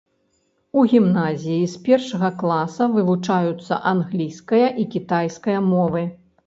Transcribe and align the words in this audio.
У 0.79 0.85
гімназіі 0.93 1.67
з 1.75 1.83
першага 1.89 2.29
класа 2.41 2.83
вывучаюцца 2.97 3.81
англійская 3.95 4.67
і 4.85 4.89
кітайская 4.97 5.59
мовы. 5.73 6.01